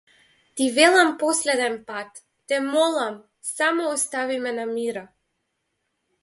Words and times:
Ти 0.55 0.63
велам 0.77 1.11
последен 1.21 1.75
пат, 1.87 2.07
те 2.47 2.55
молам, 2.73 3.15
само 3.41 3.89
остави 3.89 4.37
ме 4.39 4.51
на 4.51 4.65
мира. 4.65 5.07